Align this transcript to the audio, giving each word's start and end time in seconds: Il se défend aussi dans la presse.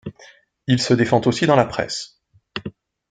Il 0.65 0.81
se 0.81 0.95
défend 0.95 1.21
aussi 1.27 1.45
dans 1.45 1.55
la 1.55 1.67
presse. 1.67 2.23